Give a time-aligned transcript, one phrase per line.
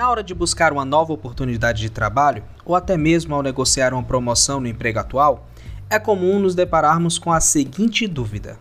[0.00, 4.02] Na hora de buscar uma nova oportunidade de trabalho, ou até mesmo ao negociar uma
[4.02, 5.46] promoção no emprego atual,
[5.90, 8.58] é comum nos depararmos com a seguinte dúvida: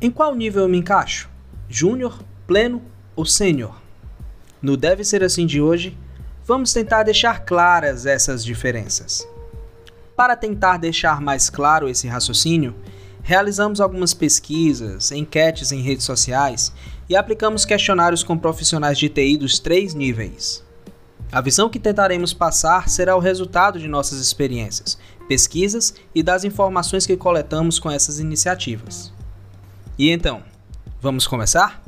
[0.00, 1.28] Em qual nível eu me encaixo?
[1.68, 2.80] Júnior, pleno
[3.16, 3.82] ou sênior?
[4.62, 5.98] No Deve Ser Assim de hoje,
[6.46, 9.26] vamos tentar deixar claras essas diferenças.
[10.14, 12.76] Para tentar deixar mais claro esse raciocínio,
[13.24, 16.70] realizamos algumas pesquisas, enquetes em redes sociais
[17.08, 20.62] e aplicamos questionários com profissionais de TI dos três níveis.
[21.32, 27.06] A visão que tentaremos passar será o resultado de nossas experiências, pesquisas e das informações
[27.06, 29.10] que coletamos com essas iniciativas.
[29.98, 30.42] E então,
[31.00, 31.82] vamos começar?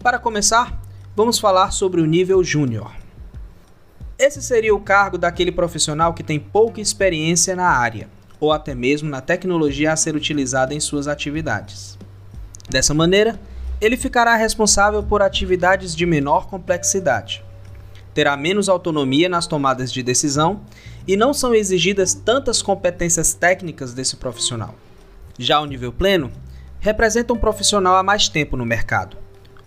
[0.00, 0.80] Para começar,
[1.16, 2.92] vamos falar sobre o nível júnior.
[4.16, 8.08] Esse seria o cargo daquele profissional que tem pouca experiência na área,
[8.40, 11.98] ou até mesmo na tecnologia a ser utilizada em suas atividades.
[12.68, 13.40] Dessa maneira,
[13.80, 17.44] ele ficará responsável por atividades de menor complexidade.
[18.12, 20.60] Terá menos autonomia nas tomadas de decisão
[21.06, 24.74] e não são exigidas tantas competências técnicas desse profissional.
[25.38, 26.30] Já o nível pleno
[26.80, 29.16] representa um profissional há mais tempo no mercado,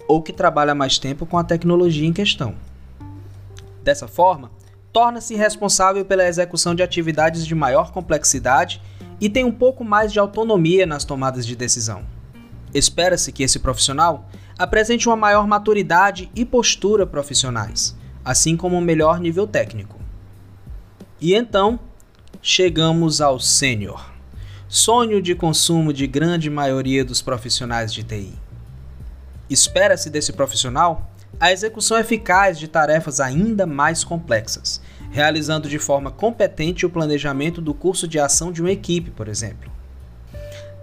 [0.08, 2.56] ou que trabalha mais tempo com a tecnologia em questão.
[3.84, 4.52] Dessa forma,
[4.92, 8.82] torna-se responsável pela execução de atividades de maior complexidade
[9.20, 12.04] e tem um pouco mais de autonomia nas tomadas de decisão.
[12.74, 19.20] Espera-se que esse profissional apresente uma maior maturidade e postura profissionais, assim como um melhor
[19.20, 20.00] nível técnico.
[21.20, 21.80] E então,
[22.42, 24.12] chegamos ao sênior,
[24.68, 28.34] sonho de consumo de grande maioria dos profissionais de TI.
[29.50, 31.11] Espera-se desse profissional
[31.42, 34.80] a execução eficaz de tarefas ainda mais complexas,
[35.12, 39.70] realizando de forma competente o planejamento do curso de ação de uma equipe, por exemplo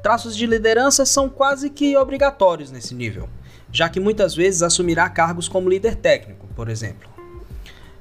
[0.02, 3.28] Traços de liderança são quase que obrigatórios nesse nível,
[3.70, 7.08] já que muitas vezes assumirá cargos como líder técnico, por exemplo.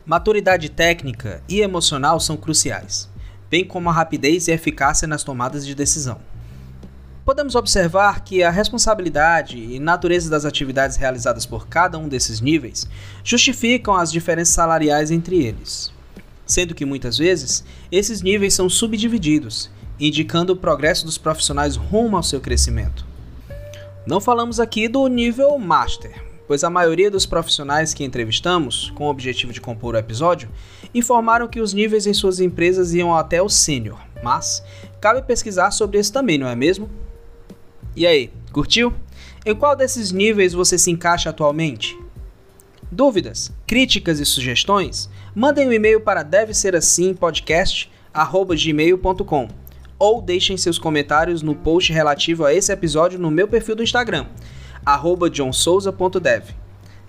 [0.06, 3.10] Maturidade técnica e emocional são cruciais,
[3.50, 6.20] bem como a rapidez e eficácia nas tomadas de decisão.
[7.28, 12.88] Podemos observar que a responsabilidade e natureza das atividades realizadas por cada um desses níveis
[13.22, 15.92] justificam as diferenças salariais entre eles,
[16.46, 22.24] sendo que muitas vezes esses níveis são subdivididos indicando o progresso dos profissionais rumo ao
[22.24, 23.06] seu crescimento.
[24.06, 29.10] Não falamos aqui do nível Master, pois a maioria dos profissionais que entrevistamos, com o
[29.10, 30.48] objetivo de compor o episódio,
[30.96, 34.64] informaram que os níveis em suas empresas iam até o Sênior, mas
[35.02, 36.90] cabe pesquisar sobre esse também, não é mesmo?
[37.98, 38.94] E aí, curtiu?
[39.44, 41.98] Em qual desses níveis você se encaixa atualmente?
[42.92, 45.10] Dúvidas, críticas e sugestões?
[45.34, 49.48] Mandem um e-mail para deve ser assim podcast@gmail.com
[49.98, 54.28] ou deixem seus comentários no post relativo a esse episódio no meu perfil do Instagram,
[55.32, 56.52] johnsouza.dev.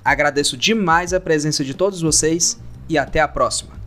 [0.03, 3.78] Agradeço demais a presença de todos vocês e até a próxima.